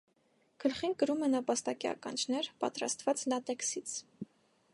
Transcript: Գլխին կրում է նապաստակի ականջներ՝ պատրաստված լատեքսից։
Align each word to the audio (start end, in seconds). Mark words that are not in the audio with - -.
Գլխին 0.63 0.95
կրում 1.03 1.21
է 1.27 1.29
նապաստակի 1.35 1.91
ականջներ՝ 1.91 2.51
պատրաստված 2.65 3.27
լատեքսից։ 3.35 3.97